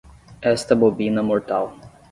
[0.51, 1.75] Esta bobina mortal